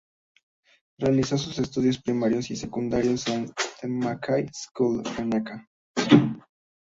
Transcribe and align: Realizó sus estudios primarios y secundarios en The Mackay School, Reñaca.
Realizó 0.97 1.37
sus 1.37 1.59
estudios 1.59 1.99
primarios 2.01 2.49
y 2.49 2.55
secundarios 2.55 3.27
en 3.27 3.53
The 3.81 3.87
Mackay 3.87 4.47
School, 4.51 5.03
Reñaca. 5.05 5.69